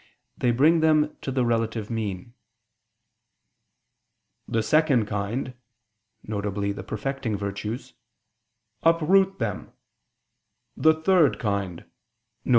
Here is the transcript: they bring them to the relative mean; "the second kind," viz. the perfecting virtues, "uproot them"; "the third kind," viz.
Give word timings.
they 0.35 0.49
bring 0.49 0.79
them 0.79 1.15
to 1.21 1.31
the 1.31 1.45
relative 1.45 1.91
mean; 1.91 2.33
"the 4.47 4.63
second 4.63 5.05
kind," 5.05 5.53
viz. 6.23 6.75
the 6.75 6.83
perfecting 6.83 7.37
virtues, 7.37 7.93
"uproot 8.81 9.37
them"; 9.37 9.71
"the 10.75 10.95
third 10.95 11.37
kind," 11.37 11.85
viz. 12.45 12.49